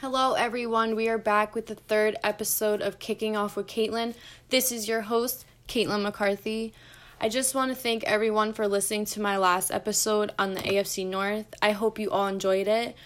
[0.00, 0.96] Hello, everyone.
[0.96, 4.14] We are back with the third episode of Kicking Off with Caitlin.
[4.48, 6.72] This is your host, Caitlin McCarthy.
[7.20, 11.06] I just want to thank everyone for listening to my last episode on the AFC
[11.06, 11.44] North.
[11.60, 12.96] I hope you all enjoyed it.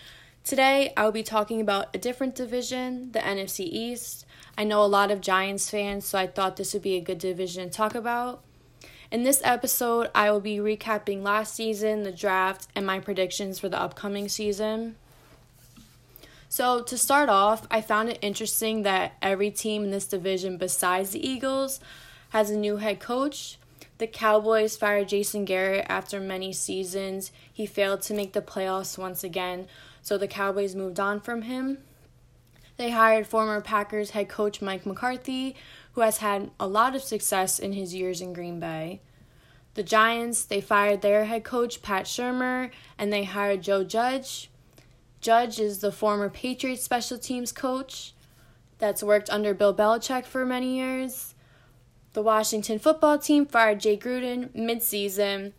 [0.44, 4.24] Today, I will be talking about a different division, the NFC East.
[4.56, 7.18] I know a lot of Giants fans, so I thought this would be a good
[7.18, 8.44] division to talk about.
[9.10, 13.68] In this episode, I will be recapping last season, the draft, and my predictions for
[13.68, 14.94] the upcoming season.
[16.56, 21.10] So, to start off, I found it interesting that every team in this division, besides
[21.10, 21.80] the Eagles,
[22.28, 23.58] has a new head coach.
[23.98, 27.32] The Cowboys fired Jason Garrett after many seasons.
[27.52, 29.66] He failed to make the playoffs once again,
[30.00, 31.78] so the Cowboys moved on from him.
[32.76, 35.56] They hired former Packers head coach Mike McCarthy,
[35.94, 39.00] who has had a lot of success in his years in Green Bay.
[39.74, 44.50] The Giants, they fired their head coach Pat Shurmur and they hired Joe Judge.
[45.24, 48.12] Judge is the former Patriots special teams coach
[48.76, 51.34] that's worked under Bill Belichick for many years.
[52.12, 55.52] The Washington football team fired Jay Gruden midseason.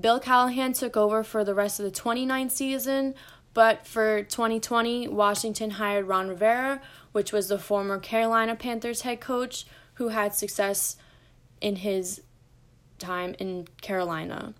[0.00, 3.14] Bill Callahan took over for the rest of the 29th season,
[3.52, 6.80] but for 2020, Washington hired Ron Rivera,
[7.12, 10.96] which was the former Carolina Panthers head coach who had success
[11.60, 12.22] in his
[12.98, 14.54] time in Carolina.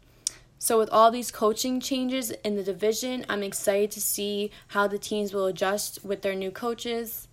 [0.58, 4.98] So, with all these coaching changes in the division, I'm excited to see how the
[4.98, 7.28] teams will adjust with their new coaches.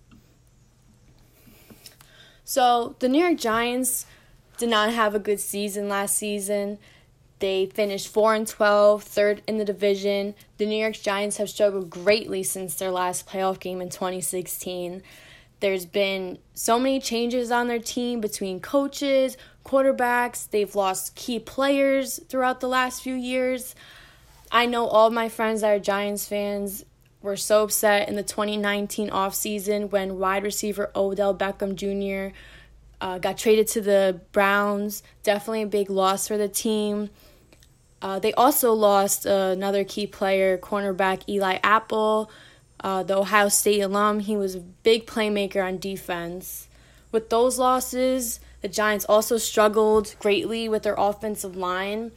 [2.44, 4.06] So, the New York Giants
[4.58, 6.78] did not have a good season last season.
[7.38, 10.34] They finished 4 and 12, third in the division.
[10.58, 15.02] The New York Giants have struggled greatly since their last playoff game in 2016.
[15.64, 20.46] There's been so many changes on their team between coaches, quarterbacks.
[20.50, 23.74] They've lost key players throughout the last few years.
[24.52, 26.84] I know all my friends that are Giants fans
[27.22, 32.36] were so upset in the 2019 offseason when wide receiver Odell Beckham Jr.
[33.00, 35.02] Uh, got traded to the Browns.
[35.22, 37.08] Definitely a big loss for the team.
[38.02, 42.30] Uh, they also lost uh, another key player, cornerback Eli Apple,
[42.84, 44.20] uh, the Ohio State alum.
[44.20, 46.68] He was a big playmaker on defense.
[47.10, 52.12] With those losses, the Giants also struggled greatly with their offensive line.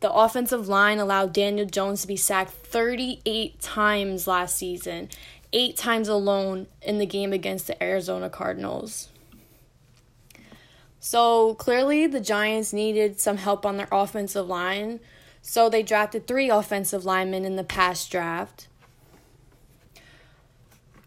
[0.00, 5.10] The offensive line allowed Daniel Jones to be sacked 38 times last season,
[5.52, 9.10] eight times alone in the game against the Arizona Cardinals.
[10.98, 14.98] So clearly, the Giants needed some help on their offensive line,
[15.40, 18.66] so they drafted three offensive linemen in the past draft.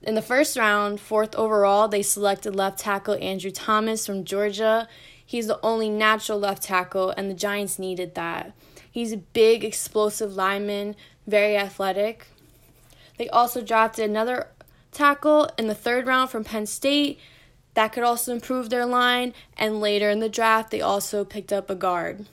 [0.04, 4.90] In the first round, fourth overall, they selected left tackle Andrew Thomas from Georgia.
[5.26, 8.52] He's the only natural left tackle, and the Giants needed that.
[8.92, 12.28] He's a big, explosive lineman, very athletic.
[13.18, 14.50] They also drafted another
[14.92, 17.18] tackle in the third round from Penn State
[17.74, 21.70] that could also improve their line, and later in the draft, they also picked up
[21.70, 22.26] a guard.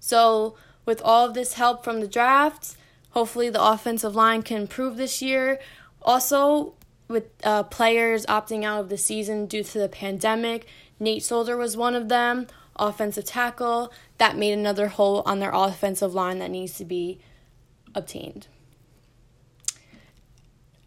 [0.00, 2.76] So, with all of this help from the draft,
[3.10, 5.60] hopefully the offensive line can improve this year.
[6.02, 6.74] Also,
[7.08, 10.66] with uh, players opting out of the season due to the pandemic,
[11.00, 13.92] Nate Solder was one of them, offensive tackle.
[14.18, 17.18] That made another hole on their offensive line that needs to be
[17.94, 18.46] obtained.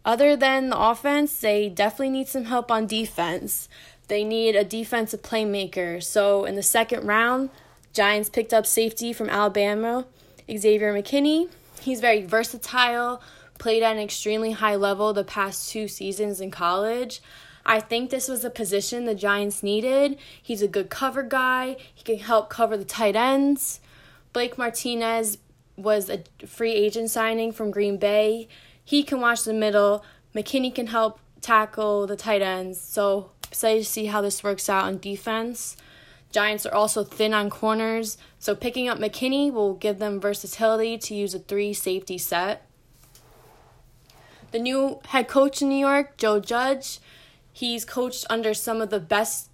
[0.04, 3.68] Other than the offense, they definitely need some help on defense.
[4.08, 6.02] They need a defensive playmaker.
[6.02, 7.50] So in the second round,
[7.92, 10.06] Giants picked up safety from Alabama,
[10.50, 11.48] Xavier McKinney.
[11.80, 13.22] He's very versatile,
[13.62, 17.22] played at an extremely high level the past two seasons in college.
[17.64, 20.18] I think this was a position the Giants needed.
[20.42, 23.78] He's a good cover guy, he can help cover the tight ends.
[24.32, 25.38] Blake Martinez
[25.76, 28.48] was a free agent signing from Green Bay.
[28.84, 30.04] He can watch the middle.
[30.34, 32.80] McKinney can help tackle the tight ends.
[32.80, 35.76] So excited to see how this works out on defense.
[36.32, 41.14] Giants are also thin on corners, so picking up McKinney will give them versatility to
[41.14, 42.66] use a three safety set.
[44.52, 47.00] The new head coach in New York, Joe Judge,
[47.50, 49.48] he's coached under some of the best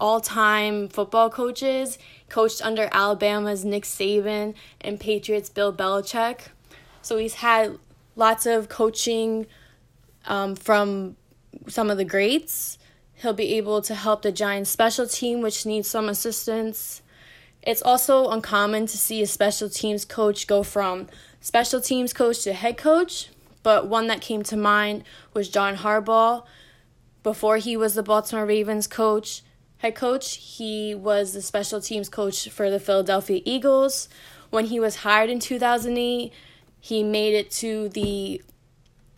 [0.00, 6.42] all time football coaches, coached under Alabama's Nick Saban and Patriots Bill Belichick.
[7.02, 7.76] So he's had
[8.14, 9.46] lots of coaching
[10.26, 11.16] um, from
[11.66, 12.78] some of the greats.
[13.14, 17.02] He'll be able to help the Giants special team, which needs some assistance.
[17.62, 21.08] It's also uncommon to see a special teams coach go from
[21.40, 23.30] special teams coach to head coach
[23.64, 25.02] but one that came to mind
[25.32, 26.44] was John Harbaugh.
[27.24, 29.42] Before he was the Baltimore Ravens coach,
[29.78, 34.08] head coach, he was the special teams coach for the Philadelphia Eagles.
[34.50, 36.32] When he was hired in 2008,
[36.78, 38.42] he made it to the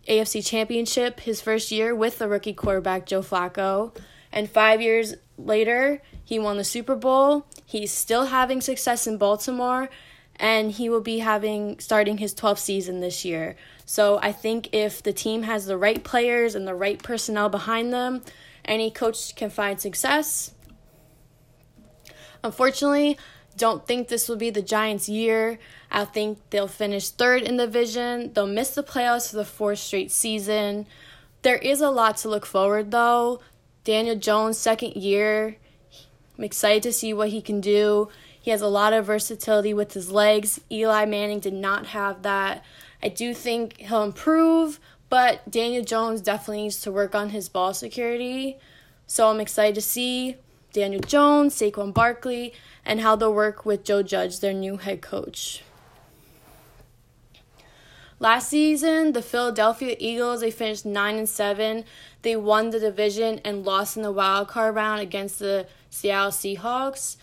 [0.08, 3.94] AFC Championship his first year with the rookie quarterback Joe Flacco.
[4.31, 7.46] And five years later, he won the Super Bowl.
[7.64, 9.88] He's still having success in Baltimore,
[10.37, 13.56] and he will be having starting his 12th season this year.
[13.87, 17.93] So I think if the team has the right players and the right personnel behind
[17.93, 18.23] them,
[18.65, 20.53] any coach can find success.
[22.43, 23.17] Unfortunately,
[23.56, 25.59] don't think this will be the Giants' year.
[25.91, 28.33] I think they'll finish third in the division.
[28.33, 30.87] They'll miss the playoffs for the fourth straight season.
[31.43, 33.41] There is a lot to look forward though.
[33.85, 35.56] Daniel Jones' second year.
[36.37, 38.09] I'm excited to see what he can do.
[38.41, 40.61] He has a lot of versatility with his legs.
[40.71, 42.65] Eli Manning did not have that.
[43.02, 47.75] I do think he'll improve, but Daniel Jones definitely needs to work on his ball
[47.75, 48.58] security.
[49.06, 50.37] So I'm excited to see
[50.72, 52.52] Daniel Jones, Saquon Barkley,
[52.84, 55.62] and how they'll work with Joe Judge, their new head coach.
[58.19, 61.84] Last season, the Philadelphia Eagles they finished nine and seven.
[62.22, 67.16] They won the division and lost in the wild card round against the Seattle Seahawks.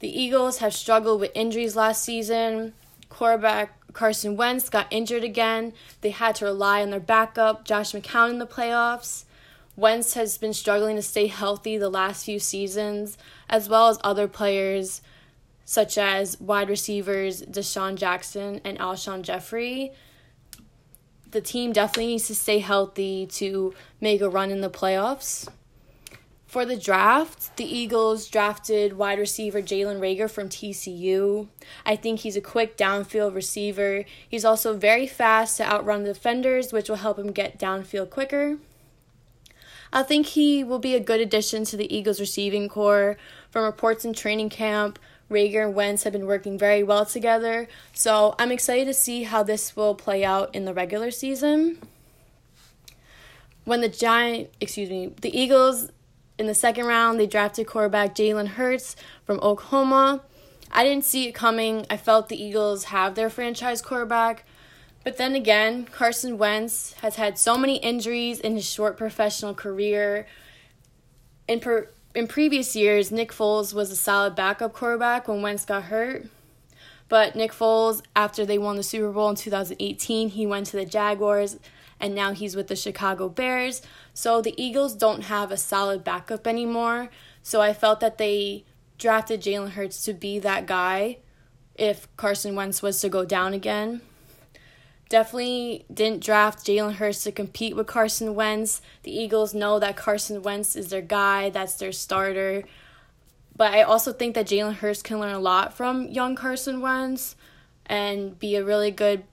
[0.00, 2.74] The Eagles have struggled with injuries last season.
[3.08, 5.72] Quarterback Carson Wentz got injured again.
[6.00, 9.24] They had to rely on their backup, Josh McCown, in the playoffs.
[9.76, 13.16] Wentz has been struggling to stay healthy the last few seasons,
[13.48, 15.00] as well as other players
[15.64, 19.92] such as wide receivers DeSean Jackson and Alshon Jeffery
[21.32, 25.48] the team definitely needs to stay healthy to make a run in the playoffs.
[26.52, 31.48] For the draft, the Eagles drafted wide receiver Jalen Reagor from TCU.
[31.86, 34.04] I think he's a quick downfield receiver.
[34.28, 38.58] He's also very fast to outrun the defenders, which will help him get downfield quicker.
[39.94, 43.16] I think he will be a good addition to the Eagles receiving corps.
[43.50, 44.98] From reports in training camp,
[45.30, 47.66] Rager and Wentz have been working very well together.
[47.94, 51.78] So I'm excited to see how this will play out in the regular season.
[53.64, 55.88] When the Giant, excuse me, the Eagles
[56.42, 60.22] in the second round, they drafted quarterback Jalen Hurts from Oklahoma.
[60.72, 61.86] I didn't see it coming.
[61.88, 64.44] I felt the Eagles have their franchise quarterback.
[65.04, 70.26] But then again, Carson Wentz has had so many injuries in his short professional career.
[71.46, 75.84] In per, in previous years, Nick Foles was a solid backup quarterback when Wentz got
[75.84, 76.26] hurt.
[77.08, 80.86] But Nick Foles, after they won the Super Bowl in 2018, he went to the
[80.86, 81.60] Jaguars
[82.02, 83.80] and now he's with the Chicago Bears.
[84.12, 87.08] So the Eagles don't have a solid backup anymore.
[87.42, 88.64] So I felt that they
[88.98, 91.18] drafted Jalen Hurts to be that guy
[91.76, 94.02] if Carson Wentz was to go down again.
[95.08, 98.82] Definitely didn't draft Jalen Hurts to compete with Carson Wentz.
[99.04, 102.64] The Eagles know that Carson Wentz is their guy, that's their starter.
[103.54, 107.36] But I also think that Jalen Hurts can learn a lot from young Carson Wentz
[107.86, 109.24] and be a really good,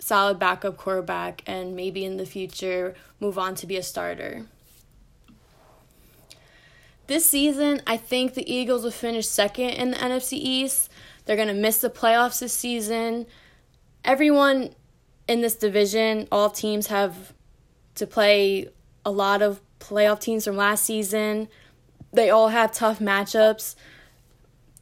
[0.00, 4.46] solid backup quarterback and maybe in the future move on to be a starter.
[7.06, 10.90] This season, I think the Eagles will finish second in the NFC East.
[11.24, 13.26] They're going to miss the playoffs this season.
[14.04, 14.70] Everyone
[15.26, 17.32] in this division, all teams have
[17.96, 18.68] to play
[19.04, 21.48] a lot of playoff teams from last season.
[22.12, 23.74] They all have tough matchups.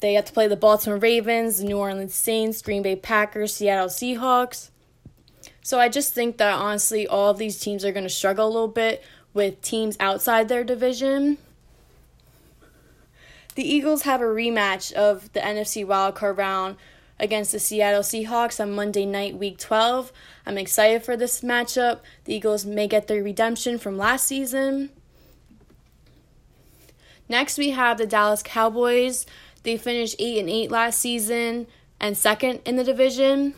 [0.00, 3.88] They have to play the Baltimore Ravens, the New Orleans Saints, Green Bay Packers, Seattle
[3.88, 4.70] Seahawks.
[5.68, 8.48] So I just think that honestly, all of these teams are going to struggle a
[8.48, 11.36] little bit with teams outside their division.
[13.54, 16.76] The Eagles have a rematch of the NFC wildcard round
[17.20, 20.10] against the Seattle Seahawks on Monday night, week 12.
[20.46, 22.00] I'm excited for this matchup.
[22.24, 24.88] The Eagles may get their redemption from last season.
[27.28, 29.26] Next, we have the Dallas Cowboys.
[29.64, 31.66] They finished 8 and 8 last season
[32.00, 33.52] and second in the division.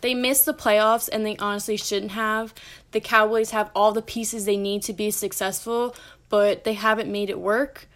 [0.00, 2.54] They missed the playoffs and they honestly shouldn't have.
[2.92, 5.94] The Cowboys have all the pieces they need to be successful,
[6.28, 7.88] but they haven't made it work.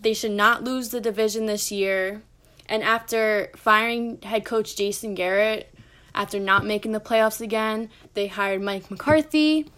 [0.00, 2.22] They should not lose the division this year.
[2.66, 5.74] And after firing head coach Jason Garrett,
[6.14, 9.70] after not making the playoffs again, they hired Mike McCarthy.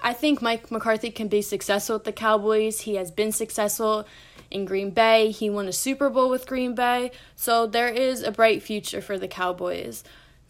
[0.00, 2.80] I think Mike McCarthy can be successful with the Cowboys.
[2.80, 4.06] He has been successful
[4.50, 5.30] in Green Bay.
[5.30, 7.12] He won a Super Bowl with Green Bay.
[7.36, 10.02] So there is a bright future for the Cowboys.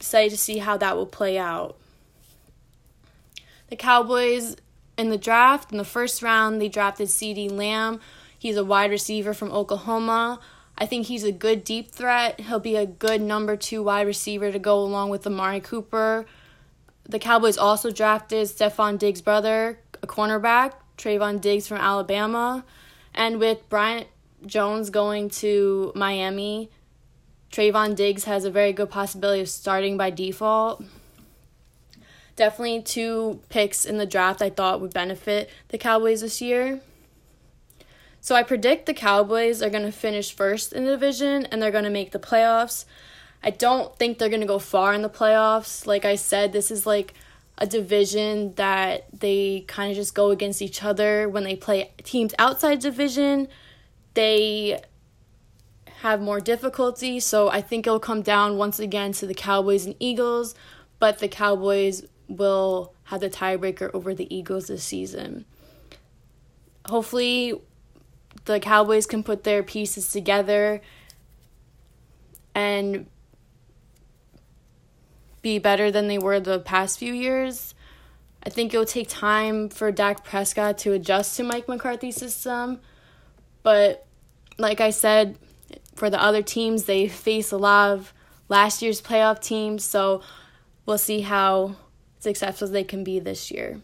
[0.03, 1.77] Excited to see how that will play out.
[3.71, 4.57] The Cowboys
[4.99, 8.01] in the draft, in the first round, they drafted CeeDee Lamb.
[8.37, 10.41] He's a wide receiver from Oklahoma.
[10.77, 12.41] I think he's a good deep threat.
[12.41, 16.27] He'll be a good number two wide receiver to go along with Amari Cooper.
[17.09, 22.65] The Cowboys also drafted Stefon Diggs' brother, a cornerback, Trevon Diggs from Alabama.
[23.15, 24.07] And with Byron
[24.45, 26.71] Jones going to Miami,
[27.53, 30.83] Trevon Diggs has a very good possibility of starting by default.
[32.35, 36.81] definitely two picks in the draft I thought would benefit the Cowboys this year.
[38.23, 41.71] So I predict the Cowboys are going to finish first in the division and they're
[41.71, 42.87] going to make the playoffs.
[43.43, 45.87] I don't think they're going to go far in the playoffs.
[45.87, 47.13] Like I said, this is like
[47.59, 52.33] a division that they kind of just go against each other when they play teams
[52.39, 53.49] outside division.
[54.15, 54.81] They
[56.03, 59.95] have more difficulty, so I think it'll come down once again to the Cowboys and
[60.01, 60.53] Eagles,
[60.99, 65.45] but the Cowboys will have the tiebreaker over the Eagles this season.
[66.87, 67.55] Hopefully,
[68.47, 70.81] the Cowboys can put their pieces together
[72.53, 73.07] and
[75.41, 77.77] be better than they were the past few years.
[78.45, 82.81] I think it'll take time for Dak Prescott to adjust to Mike McCarthy's system.
[83.63, 84.05] But
[84.59, 85.39] like I said,
[86.03, 88.13] for the other teams, they face a lot of
[88.49, 89.85] last year's playoff teams.
[89.85, 90.21] So
[90.85, 91.77] we'll see how
[92.19, 93.81] successful they can be this year.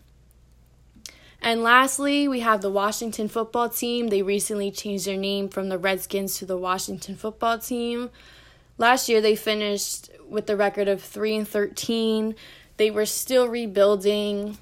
[1.40, 4.08] And lastly, we have the Washington football team.
[4.08, 8.10] They recently changed their name from the Redskins to the Washington football team.
[8.78, 12.34] Last year, they finished with the record of 3 and 13.
[12.78, 14.58] They were still rebuilding.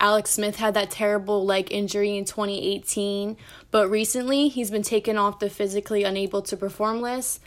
[0.00, 3.36] Alex Smith had that terrible leg injury in 2018,
[3.70, 7.40] but recently he's been taken off the physically unable to perform list.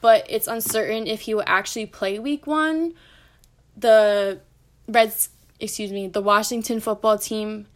[0.00, 2.94] But it's uncertain if he will actually play week one.
[3.76, 4.40] The
[4.88, 5.28] Reds,
[5.60, 7.66] excuse me, the Washington football team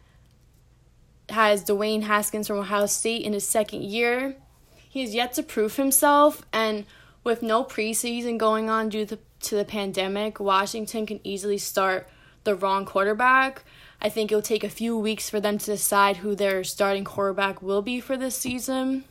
[1.29, 4.35] has Dwayne Haskins from Ohio State in his second year.
[4.75, 6.85] He has yet to prove himself, and
[7.23, 12.07] with no preseason going on due to the pandemic, Washington can easily start
[12.43, 13.63] the wrong quarterback.
[14.03, 17.61] I think it'll take a few weeks for them to decide who their starting quarterback
[17.61, 19.05] will be for this season.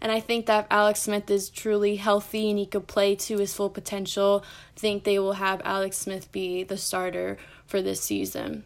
[0.00, 3.38] And I think that if Alex Smith is truly healthy and he could play to
[3.38, 4.44] his full potential,
[4.76, 8.62] I think they will have Alex Smith be the starter for this season.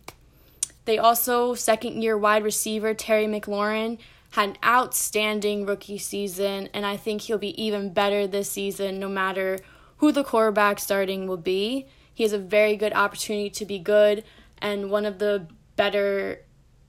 [0.85, 3.97] They also, second year wide receiver Terry McLaurin
[4.33, 9.09] had an outstanding rookie season, and I think he'll be even better this season no
[9.09, 9.59] matter
[9.99, 11.87] who the quarterback starting will be.
[12.13, 14.23] He has a very good opportunity to be good
[14.63, 16.41] and one of the better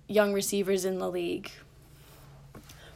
[0.08, 1.52] young receivers in the league.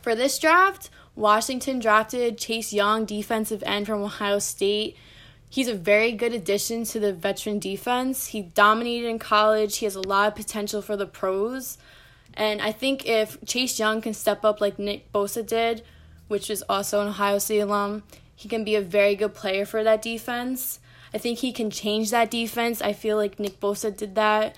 [0.02, 4.96] For this draft, Washington drafted Chase Young, defensive end from Ohio State.
[5.50, 8.28] He's a very good addition to the veteran defense.
[8.28, 9.78] He dominated in college.
[9.78, 11.78] He has a lot of potential for the pros.
[12.34, 15.84] And I think if Chase Young can step up like Nick Bosa did,
[16.28, 18.04] which is also an Ohio State alum,
[18.36, 20.80] he can be a very good player for that defense.
[21.14, 22.82] I think he can change that defense.
[22.82, 24.56] I feel like Nick Bosa did that.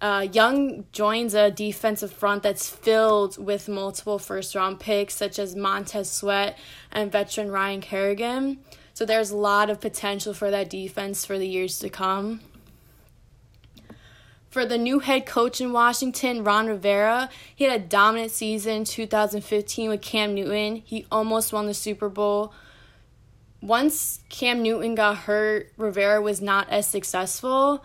[0.00, 5.54] Uh, Young joins a defensive front that's filled with multiple first round picks, such as
[5.54, 6.58] Montez Sweat
[6.90, 8.58] and veteran Ryan Kerrigan.
[8.94, 12.40] So there's a lot of potential for that defense for the years to come.
[14.48, 18.84] For the new head coach in Washington, Ron Rivera, he had a dominant season in
[18.84, 20.82] 2015 with Cam Newton.
[20.84, 22.52] He almost won the Super Bowl
[23.62, 27.84] once Cam Newton got hurt, Rivera was not as successful.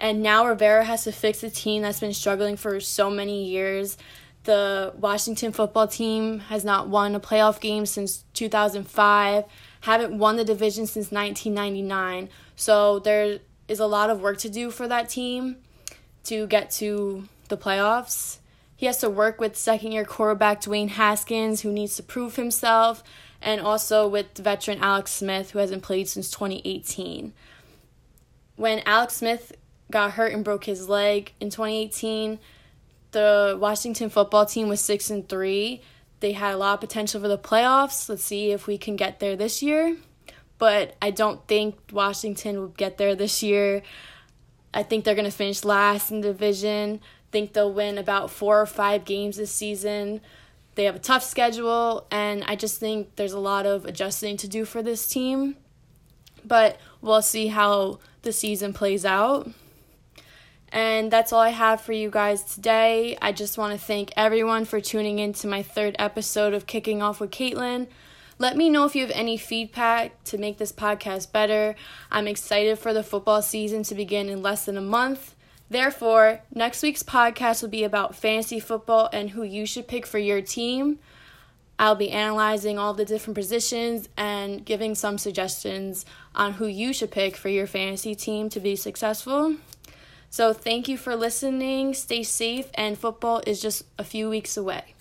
[0.00, 3.98] And now Rivera has to fix a team that's been struggling for so many years.
[4.44, 9.44] The Washington football team has not won a playoff game since 2005,
[9.82, 12.30] haven't won the division since 1999.
[12.56, 15.56] So there is a lot of work to do for that team
[16.24, 18.38] to get to the playoffs.
[18.74, 23.04] He has to work with second year quarterback Dwayne Haskins, who needs to prove himself
[23.42, 27.34] and also with veteran Alex Smith, who hasn't played since 2018.
[28.56, 29.52] When Alex Smith
[29.90, 32.38] got hurt and broke his leg in 2018,
[33.12, 35.82] the Washington football team was 6 and 3.
[36.20, 38.08] They had a lot of potential for the playoffs.
[38.08, 39.96] Let's see if we can get there this year.
[40.58, 43.82] But I don't think Washington will get there this year.
[44.72, 47.00] I think they're going to finish last in the division.
[47.32, 50.20] think they'll win about 4 or 5 games this season.
[50.74, 54.48] They have a tough schedule, and I just think there's a lot of adjusting to
[54.48, 55.56] do for this team.
[56.44, 59.50] But we'll see how the season plays out.
[60.72, 63.18] And that's all I have for you guys today.
[63.20, 67.02] I just want to thank everyone for tuning in to my third episode of Kicking
[67.02, 67.88] Off with Caitlin.
[68.38, 71.74] Let me know if you have any feedback to make this podcast better.
[72.10, 75.34] I'm excited for the football season to begin in less than a month.
[75.68, 80.18] Therefore, next week's podcast will be about fantasy football and who you should pick for
[80.18, 80.98] your team.
[81.78, 87.10] I'll be analyzing all the different positions and giving some suggestions on who you should
[87.10, 89.56] pick for your fantasy team to be successful.
[90.30, 91.92] So, thank you for listening.
[91.94, 94.94] Stay safe, and football is just a few weeks away.